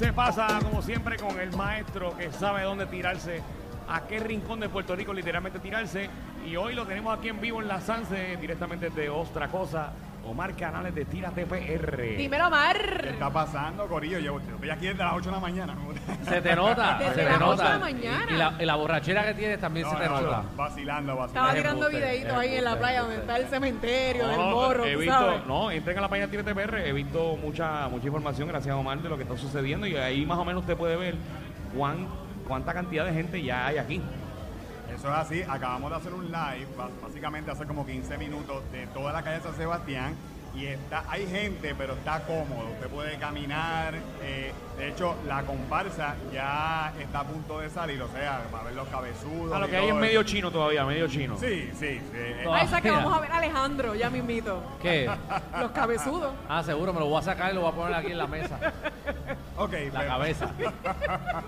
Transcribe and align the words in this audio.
se 0.00 0.14
pasa 0.14 0.58
como 0.62 0.80
siempre 0.80 1.18
con 1.18 1.38
el 1.38 1.54
maestro 1.54 2.16
que 2.16 2.32
sabe 2.32 2.62
dónde 2.62 2.86
tirarse, 2.86 3.42
a 3.86 4.06
qué 4.06 4.18
rincón 4.18 4.58
de 4.58 4.70
Puerto 4.70 4.96
Rico 4.96 5.12
literalmente 5.12 5.58
tirarse. 5.58 6.08
Y 6.46 6.56
hoy 6.56 6.74
lo 6.74 6.86
tenemos 6.86 7.18
aquí 7.18 7.28
en 7.28 7.38
vivo 7.38 7.60
en 7.60 7.68
la 7.68 7.82
Sanse, 7.82 8.38
directamente 8.40 8.88
de 8.88 9.10
Ostra 9.10 9.48
Cosa, 9.48 9.92
Omar 10.26 10.54
Canales 10.54 10.94
de 10.94 11.04
Tírate 11.06 11.46
PR. 11.46 12.16
Dímelo, 12.16 12.46
Omar. 12.48 13.00
¿Qué 13.02 13.08
está 13.10 13.30
pasando, 13.30 13.86
Corillo? 13.88 14.18
Yo 14.18 14.38
estoy 14.38 14.70
aquí 14.70 14.86
desde 14.86 15.02
las 15.02 15.14
8 15.14 15.24
de 15.30 15.34
la 15.34 15.40
mañana. 15.40 15.74
Se 16.28 16.40
te 16.42 16.54
nota, 16.54 16.96
Desde 16.98 17.14
se 17.14 17.24
las 17.24 17.38
te 17.38 17.44
ocho 17.44 17.46
nota. 17.52 17.64
de 17.64 17.68
la 17.70 17.78
mañana. 17.78 18.26
Y, 18.30 18.34
y 18.34 18.36
la, 18.38 18.54
y 18.60 18.66
la 18.66 18.74
borrachera 18.76 19.24
que 19.24 19.34
tienes 19.34 19.58
también 19.60 19.86
No, 19.86 19.92
se 19.92 19.98
te 19.98 20.08
no, 20.08 20.20
nota. 20.20 20.42
no, 20.42 20.56
vacilando, 20.56 21.12
Estaba 21.12 21.26
vacilando. 21.26 21.54
tirando 21.54 21.86
embuste, 21.88 21.96
videitos 22.12 22.38
ahí 22.38 22.54
en 22.56 22.64
la 22.64 22.70
embuste, 22.70 22.78
playa 22.80 23.00
donde 23.00 23.16
está 23.16 23.36
el 23.38 23.46
cementerio, 23.48 24.28
del 24.28 24.38
morro, 24.38 24.84
he 24.84 24.92
tú 24.94 24.98
visto, 25.00 25.14
sabes. 25.14 25.46
no, 25.46 25.70
entren 25.70 25.98
a 25.98 26.00
la 26.02 26.08
página 26.08 26.26
de 26.26 26.30
Tírate 26.42 26.54
PR, 26.54 26.76
he 26.86 26.92
visto 26.92 27.36
mucha, 27.42 27.88
mucha 27.88 28.06
información, 28.06 28.48
gracias 28.48 28.72
a 28.74 28.76
Omar, 28.78 28.98
de 29.00 29.08
lo 29.08 29.16
que 29.16 29.22
está 29.22 29.36
sucediendo 29.36 29.86
y 29.86 29.96
ahí 29.96 30.24
más 30.26 30.38
o 30.38 30.44
menos 30.44 30.60
usted 30.62 30.76
puede 30.76 30.96
ver 30.96 31.14
cuán, 31.74 32.06
cuánta 32.46 32.72
cantidad 32.74 33.04
de 33.06 33.12
gente 33.14 33.42
ya 33.42 33.66
hay 33.66 33.78
aquí. 33.78 34.00
Eso 34.94 35.08
es 35.08 35.14
así. 35.18 35.42
Acabamos 35.48 35.90
de 35.90 35.96
hacer 35.96 36.12
un 36.14 36.26
live, 36.26 36.66
básicamente 37.02 37.50
hace 37.50 37.64
como 37.66 37.86
15 37.86 38.18
minutos, 38.18 38.62
de 38.72 38.86
toda 38.88 39.12
la 39.12 39.22
calle 39.22 39.40
San 39.42 39.54
Sebastián. 39.56 40.14
Y 40.52 40.66
está, 40.66 41.04
hay 41.08 41.28
gente, 41.28 41.76
pero 41.78 41.92
está 41.92 42.22
cómodo. 42.24 42.70
Usted 42.72 42.88
puede 42.88 43.16
caminar. 43.18 43.94
eh, 44.20 44.52
de 44.76 44.88
hecho, 44.88 45.14
la 45.28 45.42
comparsa 45.44 46.16
ya 46.32 46.92
está 46.98 47.20
a 47.20 47.24
punto 47.24 47.60
de 47.60 47.70
salir. 47.70 48.02
O 48.02 48.08
sea, 48.08 48.42
va 48.52 48.60
a 48.60 48.64
ver 48.64 48.74
los 48.74 48.88
cabezudos. 48.88 49.52
A 49.52 49.60
lo 49.60 49.68
y 49.68 49.70
que 49.70 49.76
hay 49.76 49.88
es 49.90 49.94
medio 49.94 50.24
chino 50.24 50.50
todavía, 50.50 50.84
medio 50.84 51.06
chino. 51.06 51.36
Sí, 51.38 51.70
sí. 51.78 52.00
sí. 52.00 52.06
eh, 52.14 52.44
esa 52.62 52.80
que 52.80 52.90
Mira. 52.90 53.04
vamos 53.04 53.16
a 53.18 53.20
ver 53.20 53.30
a 53.30 53.36
Alejandro, 53.38 53.94
ya 53.94 54.10
mismito. 54.10 54.60
¿Qué? 54.82 55.08
Los 55.60 55.70
cabezudos. 55.70 56.34
Ah, 56.48 56.64
seguro, 56.64 56.92
me 56.92 56.98
lo 56.98 57.06
voy 57.06 57.20
a 57.20 57.22
sacar 57.22 57.52
y 57.52 57.54
lo 57.54 57.60
voy 57.60 57.70
a 57.70 57.74
poner 57.74 57.94
aquí 57.94 58.10
en 58.10 58.18
la 58.18 58.26
mesa. 58.26 58.58
Ok, 59.64 59.72
La 59.92 60.00
pero, 60.00 60.10
cabeza. 60.12 60.50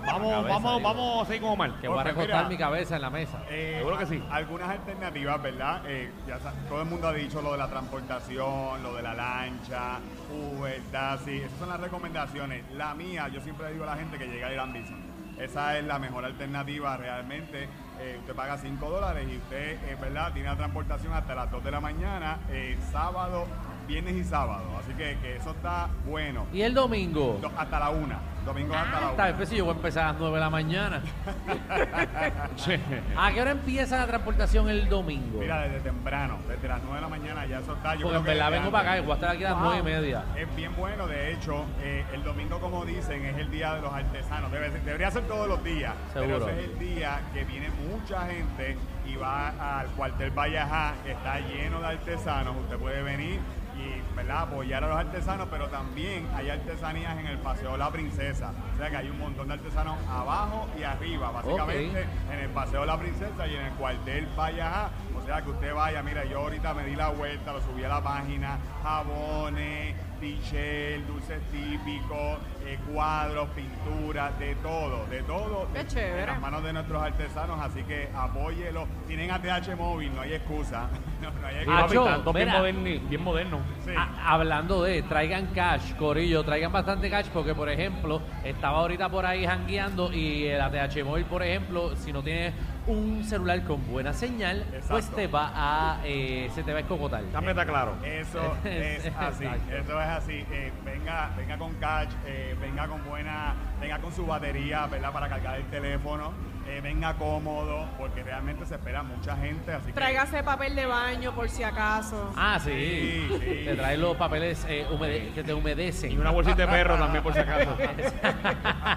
Vamos, 0.05 0.31
cabeza, 0.31 0.49
vamos, 0.53 0.77
digo. 0.77 0.81
vamos 0.89 1.23
a 1.23 1.25
seguir 1.27 1.41
con 1.41 1.51
Omar. 1.51 1.71
Que 1.81 1.87
voy 1.87 1.99
a 1.99 2.03
Pues 2.03 2.15
recostar 2.15 2.37
mira. 2.43 2.49
mi 2.49 2.57
cabeza 2.57 2.95
en 2.95 3.01
la 3.01 3.09
mesa. 3.09 3.39
eh, 3.49 3.75
Seguro 3.79 3.97
que 3.97 4.05
sí. 4.05 4.23
Algunas 4.31 4.69
alternativas, 4.69 5.41
¿verdad? 5.41 5.81
Eh, 5.87 6.11
ya 6.27 6.39
sa- 6.39 6.53
todo 6.69 6.81
el 6.81 6.87
mundo 6.87 7.07
ha 7.07 7.13
dicho 7.13 7.41
lo 7.41 7.51
de 7.53 7.57
la 7.57 7.67
transportación, 7.67 8.83
lo 8.83 8.93
de 8.95 9.01
la 9.03 9.13
lancha, 9.13 9.99
Uber, 10.31 10.81
taxi. 10.91 11.37
Esas 11.37 11.57
son 11.59 11.69
las 11.69 11.79
recomendaciones. 11.79 12.63
La 12.73 12.93
mía, 12.93 13.27
yo 13.29 13.41
siempre 13.41 13.71
digo 13.71 13.83
a 13.83 13.87
la 13.87 13.95
gente 13.95 14.17
que 14.17 14.27
llega 14.27 14.47
a 14.47 14.53
Irán 14.53 14.73
Bison. 14.73 15.13
Esa 15.39 15.77
es 15.77 15.83
la 15.85 15.97
mejor 15.99 16.25
alternativa 16.25 16.95
realmente. 16.95 17.67
Eh, 17.99 18.17
usted 18.19 18.35
paga 18.35 18.57
5 18.57 18.89
dólares 18.89 19.27
y 19.31 19.37
usted, 19.37 19.77
eh, 19.89 19.97
¿verdad? 19.99 20.31
Tiene 20.33 20.49
la 20.49 20.55
transportación 20.55 21.13
hasta 21.13 21.33
las 21.35 21.49
2 21.51 21.63
de 21.63 21.71
la 21.71 21.79
mañana, 21.79 22.37
eh, 22.49 22.77
sábado, 22.91 23.45
viernes 23.87 24.15
y 24.15 24.23
sábado. 24.23 24.63
Así 24.79 24.93
que, 24.93 25.17
que 25.21 25.35
eso 25.37 25.51
está 25.51 25.89
bueno. 26.05 26.45
¿Y 26.53 26.61
el 26.61 26.73
domingo? 26.73 27.37
Do- 27.41 27.51
hasta 27.57 27.79
la 27.79 27.89
1. 27.89 28.32
Domingo 28.45 28.75
hasta 28.75 28.99
la 28.99 29.07
1. 29.07 29.15
Tal 29.15 29.33
vez 29.35 29.49
si 29.49 29.55
yo 29.57 29.65
voy 29.65 29.73
a 29.73 29.75
empezar 29.77 30.03
a 30.03 30.07
las 30.11 30.19
9 30.19 30.35
de 30.35 30.39
la 30.41 30.49
mañana. 30.49 31.01
¿A 33.17 33.31
qué 33.31 33.41
hora 33.41 33.51
empieza 33.51 33.97
la 33.97 34.07
transportación 34.07 34.69
el 34.69 34.89
domingo? 34.89 35.39
Mira, 35.39 35.61
desde 35.61 35.79
temprano, 35.81 36.37
desde 36.47 36.67
las 36.67 36.79
9 36.81 36.95
de 36.95 37.01
la 37.01 37.07
mañana 37.07 37.45
ya 37.45 37.59
eso 37.59 37.73
está. 37.73 37.95
Yo 37.95 38.01
Porque 38.03 38.17
en 38.17 38.23
que 38.23 38.29
verdad 38.31 38.51
vengo 38.51 38.71
para 38.71 38.91
acá 38.91 38.97
y 38.99 39.01
voy 39.01 39.11
a 39.11 39.15
estar 39.15 39.29
aquí 39.31 39.43
a 39.43 39.49
las 39.51 39.59
Wow. 39.59 39.73
9 39.75 39.79
y 39.79 39.83
media. 39.83 40.23
Es 40.37 40.55
bien 40.55 40.75
bueno, 40.75 41.07
de 41.07 41.31
hecho, 41.33 41.65
eh, 41.81 42.05
el 42.13 42.23
domingo, 42.23 42.59
como 42.59 42.85
dicen, 42.85 43.23
es 43.25 43.37
el 43.37 43.49
día 43.51 43.75
de 43.75 43.81
los 43.81 43.93
artesanos. 43.93 44.51
Debe 44.51 44.71
ser- 44.71 44.81
debería 44.83 45.11
ser 45.11 45.23
todos 45.23 45.47
los 45.47 45.63
días, 45.63 45.93
Seguro. 46.13 46.39
pero 46.39 46.49
ese 46.49 46.59
es 46.65 46.69
el 46.71 46.79
día 46.79 47.21
que 47.33 47.43
viene 47.45 47.69
mucha 47.89 48.27
gente 48.27 48.77
y 49.05 49.15
va 49.15 49.79
al 49.79 49.87
cuartel 49.87 50.31
Vallajá, 50.31 50.93
que 51.05 51.11
está 51.11 51.39
lleno 51.39 51.79
de 51.81 51.87
artesanos. 51.87 52.55
Usted 52.63 52.77
puede 52.77 53.01
venir 53.03 53.39
y 53.75 54.15
¿verdad? 54.15 54.43
apoyar 54.43 54.83
a 54.83 54.87
los 54.87 54.97
artesanos, 54.97 55.47
pero 55.49 55.67
también 55.67 56.27
hay 56.35 56.49
artesanías 56.49 57.17
en 57.17 57.25
el 57.27 57.37
Paseo 57.39 57.75
La 57.77 57.89
Princesa. 57.91 58.32
O 58.33 58.77
sea 58.77 58.89
que 58.89 58.97
hay 58.97 59.09
un 59.09 59.19
montón 59.19 59.47
de 59.47 59.53
artesanos 59.53 59.97
abajo 60.09 60.67
y 60.77 60.83
arriba, 60.83 61.31
básicamente 61.31 62.05
en 62.31 62.39
el 62.39 62.49
Paseo 62.49 62.85
La 62.85 62.97
Princesa 62.97 63.47
y 63.47 63.55
en 63.55 63.65
el 63.65 63.73
cuartel 63.73 64.27
Vallajá. 64.35 64.89
O 65.15 65.25
sea 65.25 65.41
que 65.41 65.51
usted 65.51 65.73
vaya, 65.73 66.01
mira, 66.01 66.25
yo 66.25 66.39
ahorita 66.39 66.73
me 66.73 66.83
di 66.83 66.95
la 66.95 67.09
vuelta, 67.09 67.53
lo 67.53 67.61
subí 67.61 67.83
a 67.83 67.89
la 67.89 68.01
página, 68.01 68.57
jabones, 68.81 69.95
t-shirt, 70.19 71.05
dulces 71.05 71.41
típicos, 71.51 72.39
eh, 72.65 72.79
cuadros, 72.91 73.49
pinturas, 73.49 74.37
de 74.39 74.55
todo, 74.55 75.05
de 75.07 75.21
todo. 75.23 75.67
Qué 75.73 75.79
en- 75.81 75.87
chévere. 75.87 76.21
En 76.21 76.27
las 76.27 76.41
manos 76.41 76.63
de 76.63 76.73
nuestros 76.73 77.01
artesanos, 77.03 77.59
así 77.61 77.83
que 77.83 78.09
apóyelo. 78.15 78.87
Tienen 79.07 79.31
ATH 79.31 79.75
móvil, 79.75 80.13
no 80.15 80.21
hay 80.21 80.33
excusa. 80.33 80.87
No, 81.23 81.31
no 81.39 81.47
hay 81.47 81.55
excusa. 81.55 81.81
papi, 81.83 81.93
Acho, 81.93 82.03
tanto 82.03 82.33
bien, 82.33 83.23
moderno. 83.23 83.59
Sí. 83.85 83.91
A- 83.97 84.33
hablando 84.33 84.83
de, 84.83 85.01
traigan 85.03 85.45
cash, 85.55 85.93
Corillo, 85.95 86.43
traigan 86.43 86.69
bastante 86.73 87.09
cash 87.09 87.27
porque, 87.33 87.55
por 87.55 87.69
ejemplo, 87.69 88.21
estaba 88.43 88.79
ahorita 88.79 89.07
por 89.07 89.25
ahí 89.25 89.45
jangueando 89.45 90.11
y 90.11 90.47
el 90.47 90.59
ATH 90.59 91.01
móvil, 91.05 91.23
por 91.23 91.41
ejemplo, 91.41 91.95
si 91.95 92.11
no 92.11 92.21
tienes 92.23 92.53
un 92.87 93.23
celular 93.23 93.63
con 93.63 93.87
buena 93.87 94.11
señal, 94.11 94.65
pues 94.89 95.09
te 95.11 95.27
va 95.27 95.51
a, 95.55 95.99
eh, 96.03 96.49
se 96.53 96.61
te 96.63 96.73
va 96.73 96.79
a 96.79 96.81
escocotar. 96.81 97.21
También 97.31 97.57
está 97.57 97.65
claro. 97.71 97.93
Eso 98.03 98.57
es 98.65 99.05
así, 99.17 99.45
eso 99.71 100.01
es 100.01 100.07
así. 100.09 100.45
Eh, 100.51 100.73
venga, 100.83 101.29
venga 101.37 101.57
con 101.57 101.73
catch, 101.75 102.09
eh, 102.27 102.52
venga 102.59 102.87
con 102.87 103.03
buena, 103.05 103.53
venga 103.79 103.99
con 103.99 104.11
su 104.13 104.25
batería, 104.25 104.85
¿verdad? 104.87 105.11
Para 105.11 105.29
cargar 105.29 105.57
el 105.57 105.65
teléfono, 105.65 106.31
eh, 106.67 106.79
venga 106.81 107.13
cómodo, 107.15 107.87
porque 107.97 108.23
realmente 108.23 108.65
se 108.65 108.75
espera 108.75 109.03
mucha 109.03 109.35
gente, 109.37 109.73
así 109.73 109.87
que 109.87 109.93
Tráigase 109.93 110.43
papel 110.43 110.75
de 110.75 110.85
baño 110.85 111.33
por 111.33 111.49
si 111.49 111.63
acaso. 111.63 112.33
Ah, 112.37 112.59
sí. 112.63 112.71
Sí, 112.71 113.27
sí. 113.39 113.61
Te 113.65 113.75
traes 113.75 113.99
los 113.99 114.15
papeles 114.15 114.65
eh, 114.69 114.85
humede- 114.91 115.33
que 115.33 115.43
te 115.43 115.53
humedecen. 115.53 116.11
Y 116.11 116.17
una 116.17 116.31
bolsita 116.31 116.65
de 116.65 116.67
perro 116.67 116.97
también, 116.97 117.23
por 117.23 117.33
si 117.33 117.39
acaso. 117.39 117.75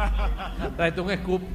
Tráete 0.76 1.00
un 1.00 1.10
scoop. 1.18 1.42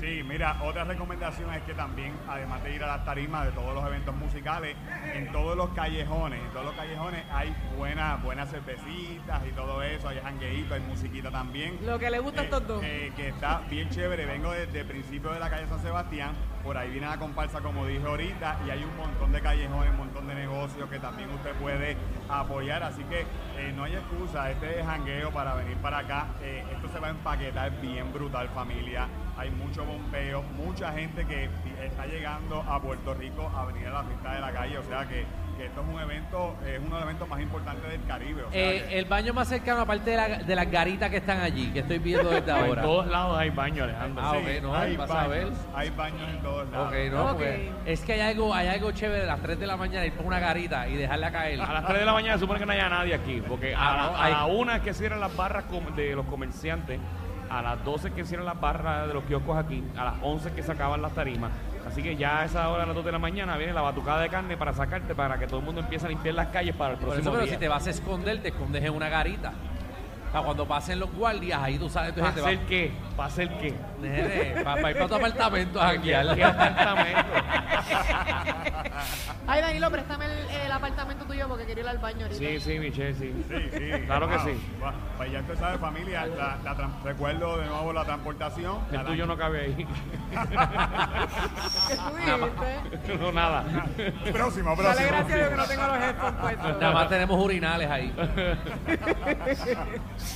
Sí, 0.00 0.22
mira, 0.26 0.56
otra 0.62 0.84
recomendación 0.84 1.52
es 1.52 1.62
que 1.62 1.74
también, 1.74 2.12
además 2.28 2.62
de 2.62 2.74
ir 2.74 2.82
a 2.82 2.86
las 2.86 3.04
tarimas 3.04 3.46
de 3.46 3.52
todos 3.52 3.74
los 3.74 3.84
eventos 3.86 4.14
musicales, 4.14 4.76
en 5.12 5.30
todos 5.32 5.56
los 5.56 5.70
callejones, 5.70 6.40
en 6.40 6.50
todos 6.50 6.66
los 6.66 6.74
callejones 6.74 7.24
hay 7.32 7.54
buenas 7.76 8.22
buenas 8.22 8.50
cervecitas 8.50 9.42
y 9.46 9.50
todo 9.52 9.82
eso, 9.82 10.08
hay 10.08 10.18
jangueíto, 10.20 10.74
hay 10.74 10.80
musiquita 10.80 11.30
también. 11.30 11.78
Lo 11.84 11.98
que 11.98 12.10
le 12.10 12.18
gusta 12.20 12.42
a 12.42 12.44
estos 12.44 12.66
dos. 12.66 12.82
eh, 12.84 13.12
que 13.16 13.28
está 13.28 13.60
bien 13.68 13.88
chévere. 13.90 14.26
Vengo 14.26 14.52
desde 14.52 14.80
el 14.80 14.86
principio 14.86 15.32
de 15.32 15.40
la 15.40 15.50
calle 15.50 15.66
San 15.66 15.80
Sebastián. 15.82 16.32
Por 16.68 16.76
ahí 16.76 16.90
viene 16.90 17.06
la 17.06 17.16
comparsa, 17.16 17.62
como 17.62 17.86
dije 17.86 18.06
ahorita, 18.06 18.58
y 18.66 18.68
hay 18.68 18.84
un 18.84 18.94
montón 18.94 19.32
de 19.32 19.40
callejones, 19.40 19.90
un 19.90 19.96
montón 19.96 20.26
de 20.26 20.34
negocios 20.34 20.86
que 20.90 20.98
también 20.98 21.30
usted 21.30 21.54
puede 21.54 21.96
apoyar. 22.28 22.82
Así 22.82 23.02
que 23.04 23.20
eh, 23.56 23.72
no 23.74 23.84
hay 23.84 23.94
excusa. 23.94 24.50
Este 24.50 24.78
es 24.78 24.84
jangueo 24.84 25.30
para 25.30 25.54
venir 25.54 25.78
para 25.78 26.00
acá. 26.00 26.26
Eh, 26.42 26.62
esto 26.70 26.88
se 26.88 27.00
va 27.00 27.06
a 27.06 27.10
empaquetar 27.12 27.72
bien 27.80 28.12
brutal, 28.12 28.50
familia. 28.50 29.08
Hay 29.38 29.50
mucho 29.50 29.82
bombeo, 29.82 30.42
mucha 30.42 30.92
gente 30.92 31.24
que 31.24 31.48
está 31.82 32.04
llegando 32.04 32.60
a 32.60 32.78
Puerto 32.82 33.14
Rico 33.14 33.50
a 33.56 33.64
venir 33.64 33.86
a 33.86 33.92
la 33.92 34.04
fiesta 34.04 34.34
de 34.34 34.40
la 34.42 34.52
calle. 34.52 34.76
O 34.76 34.84
sea 34.84 35.08
que, 35.08 35.24
que 35.58 35.66
esto 35.66 35.80
es 35.82 35.88
un 35.88 36.00
evento, 36.00 36.56
es 36.64 36.78
uno 36.78 36.86
de 36.86 36.92
los 36.92 37.02
eventos 37.02 37.28
más 37.28 37.40
importantes 37.40 37.90
del 37.90 38.02
Caribe. 38.06 38.44
O 38.44 38.50
sea 38.52 38.60
Eh, 38.72 38.86
que- 38.88 38.98
el 39.00 39.04
baño 39.06 39.34
más 39.34 39.48
cercano, 39.48 39.80
aparte 39.80 40.10
de, 40.12 40.16
la- 40.16 40.38
de 40.38 40.54
las 40.54 40.70
garitas 40.70 41.10
que 41.10 41.16
están 41.16 41.40
allí, 41.40 41.66
que 41.72 41.80
estoy 41.80 41.98
viendo 41.98 42.30
desde 42.30 42.50
En 42.58 42.64
ahora. 42.64 42.82
todos 42.82 43.06
lados 43.08 43.38
hay 43.38 43.50
baño, 43.50 43.82
Alejandro. 43.84 44.22
Ah, 44.24 44.32
Sí, 44.34 44.38
ok, 44.56 44.62
no, 44.62 44.74
hay 44.76 44.96
vas 44.96 45.10
a 45.10 45.14
baños, 45.14 45.30
ver. 45.30 45.48
Hay 45.74 45.90
baños 45.90 46.30
en 46.30 46.38
todos 46.42 46.70
lados. 46.70 46.88
Ok, 46.88 46.94
no, 47.12 47.22
Ok. 47.24 47.28
porque 47.32 47.72
es 47.86 48.00
que 48.02 48.12
hay 48.12 48.20
algo, 48.20 48.54
hay 48.54 48.68
algo 48.68 48.92
chévere 48.92 49.24
a 49.24 49.26
las 49.26 49.40
3 49.42 49.58
de 49.58 49.66
la 49.66 49.76
mañana 49.76 50.06
ir 50.06 50.12
por 50.12 50.24
una 50.26 50.38
garita 50.38 50.88
y 50.88 50.94
dejarla 50.96 51.32
caer. 51.32 51.60
A 51.60 51.72
las 51.72 51.86
3 51.86 51.98
de 51.98 52.06
la 52.06 52.12
mañana 52.12 52.34
se 52.34 52.40
supone 52.40 52.60
que 52.60 52.66
no 52.66 52.72
haya 52.72 52.88
nadie 52.88 53.14
aquí, 53.14 53.42
porque 53.46 53.74
a, 53.74 53.78
Ah, 53.80 53.96
la- 53.96 54.02
no, 54.12 54.16
a 54.16 54.24
hay- 54.24 54.32
la 54.34 54.46
una 54.46 54.76
es 54.76 54.82
que 54.82 54.94
cierran 54.94 55.18
las 55.20 55.36
barras 55.36 55.64
com- 55.64 55.94
de 55.96 56.14
los 56.14 56.24
comerciantes, 56.26 57.00
a 57.50 57.62
las 57.62 57.82
12 57.82 58.12
que 58.12 58.24
cierran 58.24 58.46
las 58.46 58.60
barras 58.60 59.08
de 59.08 59.14
los 59.14 59.24
kioscos 59.24 59.56
aquí, 59.56 59.82
a 59.96 60.04
las 60.04 60.14
11 60.22 60.52
que 60.52 60.62
se 60.62 60.70
acaban 60.70 61.02
las 61.02 61.12
tarimas. 61.14 61.50
Así 61.86 62.02
que 62.02 62.16
ya 62.16 62.40
a 62.40 62.44
esa 62.44 62.68
hora, 62.68 62.82
a 62.82 62.86
las 62.86 62.94
2 62.94 63.04
de 63.04 63.12
la 63.12 63.18
mañana, 63.18 63.56
viene 63.56 63.72
la 63.72 63.82
batucada 63.82 64.20
de 64.20 64.28
carne 64.28 64.56
para 64.56 64.72
sacarte, 64.72 65.14
para 65.14 65.38
que 65.38 65.46
todo 65.46 65.60
el 65.60 65.66
mundo 65.66 65.80
empiece 65.80 66.06
a 66.06 66.08
limpiar 66.08 66.34
las 66.34 66.48
calles 66.48 66.74
para 66.74 66.92
el 66.92 66.98
Por 66.98 67.08
próximo 67.08 67.22
eso, 67.22 67.32
pero 67.32 67.44
día. 67.44 67.54
si 67.54 67.60
te 67.60 67.68
vas 67.68 67.86
a 67.86 67.90
esconder, 67.90 68.42
te 68.42 68.48
escondes 68.48 68.84
en 68.84 68.92
una 68.94 69.08
garita. 69.08 69.52
Para 70.32 70.44
cuando 70.44 70.66
pasen 70.66 70.98
los 71.00 71.10
guardias, 71.12 71.58
ahí 71.62 71.78
tú 71.78 71.88
sabes 71.88 72.12
tu 72.14 72.20
¿Para 72.20 72.32
gente 72.32 72.42
va. 72.42 72.48
hacer 72.48 72.66
qué? 72.66 72.92
¿Para 73.16 73.28
hacer 73.28 73.48
qué? 73.58 73.72
para, 74.62 74.90
ir 74.90 74.96
para 74.96 75.08
tu 75.08 75.14
apartamento 75.16 75.80
a 75.80 75.90
¿Qué, 75.92 75.96
janguear. 75.96 76.34
qué 76.36 76.44
apartamento? 76.44 77.20
Ay, 79.46 79.62
Danilo, 79.62 79.90
préstame 79.90 80.26
el, 80.26 80.32
el 80.66 80.72
apartamento 80.72 81.24
tuyo 81.24 81.48
porque 81.48 81.64
quiero 81.64 81.80
ir 81.80 81.88
al 81.88 81.96
baño 81.98 82.26
ahorita. 82.26 82.38
Sí, 82.38 82.60
sí, 82.60 82.78
Michelle, 82.78 83.14
sí. 83.14 83.44
Sí, 83.48 83.70
sí. 83.72 83.90
Claro 84.04 84.28
que 84.28 84.38
sí. 84.40 84.60
Wow. 84.78 84.90
Pues 85.16 85.32
ya 85.32 85.40
usted 85.40 85.56
sabe, 85.58 85.78
familia, 85.78 86.26
la, 86.26 86.58
la 86.62 86.76
tran- 86.76 87.02
recuerdo 87.02 87.56
de 87.56 87.66
nuevo 87.66 87.92
la 87.94 88.04
transportación. 88.04 88.78
El 88.90 88.96
La 88.98 89.04
tuyo 89.04 89.26
no 89.26 89.38
cabe 89.38 89.60
ahí. 89.62 89.74
¿Qué 91.88 91.96
tú 91.96 92.16
dijiste? 92.16 93.16
no, 93.18 93.32
nada. 93.32 93.64
Próximo, 94.32 94.76
próximo. 94.76 94.82
Dale 94.82 95.06
gracias 95.06 95.32
a 95.32 95.36
Dios 95.36 95.48
que 95.48 95.56
no 95.56 95.64
tengo 95.64 95.86
los 95.86 95.96
headphones 95.96 96.40
puestos. 96.40 96.78
Nada 96.80 96.92
más 96.94 97.08
tenemos 97.08 97.44
urinales 97.44 97.90
ahí. 97.90 98.12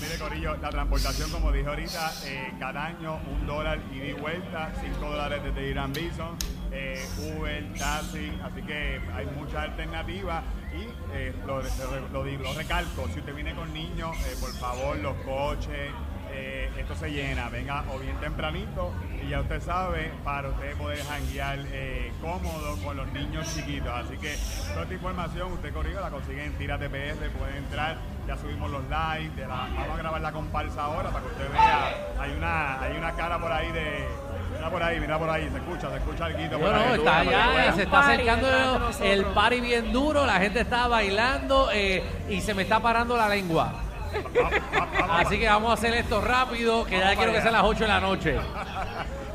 Mire, 0.01 0.19
Corillo, 0.19 0.57
la 0.57 0.71
transportación, 0.71 1.31
como 1.31 1.53
dije 1.53 1.69
ahorita, 1.69 2.13
eh, 2.25 2.53
cada 2.59 2.87
año 2.87 3.19
un 3.31 3.47
dólar 3.47 3.79
y 3.93 4.13
vuelta, 4.13 4.73
cinco 4.81 5.11
dólares 5.11 5.43
desde 5.45 5.69
Irán 5.71 5.93
Bison. 5.93 6.37
eh, 6.75 7.05
Uber, 7.37 7.75
taxi, 7.75 8.33
así 8.43 8.63
que 8.63 8.99
hay 9.15 9.27
muchas 9.37 9.57
alternativas 9.57 10.43
y 10.73 10.89
eh, 11.15 11.35
lo, 11.47 11.61
lo- 11.61 12.25
lo- 12.25 12.25
lo 12.25 12.55
recalco, 12.55 13.07
si 13.13 13.19
usted 13.21 13.35
viene 13.35 13.55
con 13.55 13.71
niños, 13.75 14.17
eh, 14.27 14.35
por 14.41 14.55
favor, 14.55 14.97
los 14.97 15.15
coches, 15.19 15.91
eh, 16.33 16.71
esto 16.79 16.95
se 16.95 17.11
llena, 17.11 17.49
venga 17.49 17.85
o 17.93 17.99
bien 17.99 18.17
tempranito 18.17 18.93
y 19.25 19.29
ya 19.29 19.41
usted 19.41 19.61
sabe, 19.63 20.11
para 20.25 20.49
usted 20.49 20.75
poder 20.77 21.05
janguear 21.05 21.59
eh, 21.73 22.13
cómodo 22.21 22.77
con 22.85 22.97
los 22.97 23.07
niños 23.13 23.55
chiquitos. 23.55 23.93
Así 23.93 24.17
que 24.19 24.37
toda 24.71 24.83
esta 24.83 24.95
información 24.95 25.53
usted 25.53 25.73
corrido 25.73 26.01
la 26.01 26.11
consigue 26.11 26.45
en 26.45 26.53
Tírate 26.59 26.89
PR, 26.89 27.29
puede 27.39 27.57
entrar, 27.59 27.97
ya 28.27 28.37
subimos 28.37 28.71
los 28.71 28.83
de 28.89 29.47
la- 29.47 29.69
vamos 29.77 29.95
a 29.95 29.97
grabar 29.97 30.21
la 30.21 30.33
comparsa 30.33 30.83
ahora 30.85 31.11
para 31.11 31.25
que 31.25 31.31
usted 31.33 31.53
vea, 31.53 31.95
hay 32.19 32.31
una, 32.33 32.81
hay 32.81 32.97
una 32.97 33.13
cara 33.13 33.39
por 33.39 33.53
ahí 33.53 33.71
de... 33.73 34.09
Mira 34.55 34.71
por 34.71 34.83
ahí, 34.83 35.01
mira 35.01 35.19
por 35.19 35.29
ahí, 35.31 35.49
se 35.51 35.57
escucha, 35.57 35.91
se 35.91 35.97
escucha 35.97 36.27
el 36.29 36.37
guito. 36.37 36.59
Bueno, 36.59 36.95
está 36.95 37.19
allá, 37.21 37.73
se 37.75 37.83
está 37.83 38.01
acercando 38.01 38.91
el 39.03 39.25
party 39.27 39.61
bien 39.61 39.93
duro, 39.93 40.25
la 40.27 40.35
gente 40.39 40.61
está 40.61 40.87
bailando 40.87 41.71
eh, 41.73 42.05
y 42.29 42.41
se 42.43 42.55
me 42.55 42.63
está 42.63 42.79
parando 42.79 43.17
la 43.17 43.29
lengua. 43.29 43.73
Así 45.11 45.39
que 45.39 45.47
vamos 45.47 45.71
a 45.71 45.75
hacer 45.75 45.95
esto 45.95 46.21
rápido, 46.21 46.85
que 46.85 46.99
ya 46.99 47.15
quiero 47.15 47.33
que 47.33 47.39
para 47.39 47.43
sean 47.43 47.55
allá. 47.55 47.63
las 47.63 47.71
8 47.71 47.81
de 47.81 47.89
la 47.89 48.01
noche. 48.01 48.37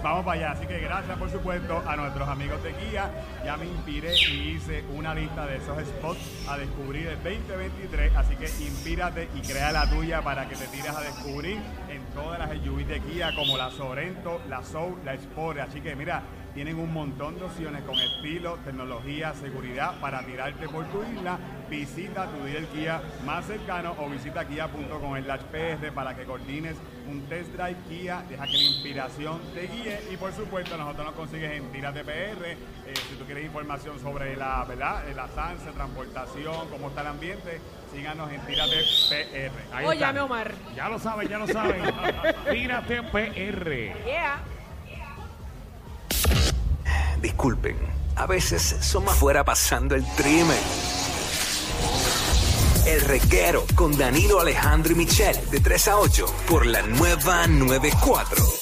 Vamos 0.03 0.25
para 0.25 0.39
allá. 0.39 0.51
Así 0.51 0.67
que 0.67 0.79
gracias, 0.79 1.17
por 1.17 1.29
supuesto, 1.29 1.83
a 1.85 1.95
nuestros 1.95 2.29
amigos 2.29 2.61
de 2.63 2.71
Kia. 2.73 3.09
Ya 3.43 3.57
me 3.57 3.65
inspiré 3.65 4.13
y 4.15 4.51
hice 4.55 4.83
una 4.95 5.13
lista 5.13 5.45
de 5.47 5.57
esos 5.57 5.77
spots 5.85 6.47
a 6.47 6.57
descubrir 6.57 7.07
el 7.07 7.15
2023. 7.23 8.15
Así 8.15 8.35
que 8.35 8.45
inspírate 8.45 9.27
y 9.35 9.41
crea 9.41 9.71
la 9.71 9.89
tuya 9.89 10.21
para 10.21 10.47
que 10.47 10.55
te 10.55 10.67
tires 10.67 10.95
a 10.95 11.01
descubrir 11.01 11.57
en 11.89 12.03
todas 12.13 12.39
las 12.39 12.51
SUVs 12.51 12.87
de 12.87 13.01
Kia, 13.01 13.33
como 13.35 13.57
la 13.57 13.71
Sorento, 13.71 14.39
la 14.47 14.63
Soul, 14.63 14.97
la 15.03 15.13
Sport. 15.15 15.59
Así 15.59 15.81
que 15.81 15.95
mira, 15.95 16.21
tienen 16.57 16.79
un 16.79 16.91
montón 16.91 17.37
de 17.37 17.45
opciones 17.45 17.83
con 17.83 17.99
estilo, 17.99 18.57
tecnología, 18.65 19.31
seguridad 19.35 19.93
para 20.01 20.25
tirarte 20.25 20.67
por 20.67 20.85
tu 20.85 21.03
isla. 21.03 21.37
Visita 21.69 22.25
tu 22.31 22.45
dealer 22.45 22.65
Kia 22.69 22.99
más 23.27 23.45
cercano 23.45 23.93
o 23.99 24.09
visita 24.09 24.43
kia.com 24.43 25.21
slash 25.23 25.41
PR 25.51 25.91
para 25.93 26.15
que 26.15 26.23
coordines 26.23 26.75
un 27.07 27.21
test 27.29 27.51
drive 27.51 27.77
Kia. 27.87 28.23
Deja 28.27 28.47
que 28.47 28.57
la 28.57 28.63
inspiración 28.63 29.39
te 29.53 29.67
guíe 29.67 29.99
y 30.11 30.17
por 30.17 30.33
supuesto 30.33 30.75
nosotros 30.77 31.05
nos 31.05 31.13
consigues 31.13 31.51
en 31.51 31.71
Tírate 31.71 32.03
PR. 32.03 32.47
Eh, 32.47 32.57
si 33.07 33.15
tú 33.17 33.25
quieres 33.25 33.45
información 33.45 33.99
sobre 33.99 34.35
la 34.35 34.65
verdad, 34.65 35.07
Eh, 35.07 35.13
la 35.13 35.27
SANSE, 35.27 35.71
transportación, 35.73 36.69
cómo 36.71 36.87
está 36.87 37.01
el 37.01 37.07
ambiente, 37.07 37.61
síganos 37.93 38.31
en 38.31 38.41
Tírate 38.47 38.83
PR. 39.09 39.75
Ahí 39.75 40.01
a 40.03 40.23
Omar. 40.23 40.55
Ya 40.75 40.89
lo 40.89 40.97
saben, 40.97 41.27
ya 41.27 41.37
lo 41.37 41.45
saben. 41.45 41.83
Tírate 42.49 43.03
PR. 43.03 43.93
Yeah. 44.03 44.56
Disculpen, 47.21 47.77
a 48.15 48.25
veces 48.25 48.75
somos 48.81 49.13
fuera 49.15 49.43
pasando 49.43 49.95
el 49.95 50.05
trimen. 50.15 50.57
El 52.85 53.01
reguero 53.01 53.65
con 53.75 53.97
Danilo 53.97 54.39
Alejandro 54.39 54.93
y 54.93 54.95
Michel 54.95 55.35
de 55.51 55.59
3 55.59 55.87
a 55.89 55.97
8 55.97 56.25
por 56.47 56.65
la 56.65 56.81
nueva 56.83 57.47
94. 57.47 58.56